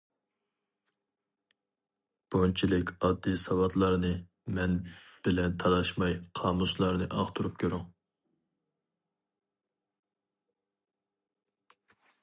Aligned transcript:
بۇنچىلىك 2.35 2.93
ئاددىي 2.95 3.37
ساۋاتلارنى 3.41 4.11
مەن 4.59 4.73
بىلەن 5.29 5.55
تالاشماي 5.65 6.17
قامۇسلارنى 6.41 7.09
ئاختۇرۇپ 7.19 7.61
كۆرۈڭ. 7.65 7.85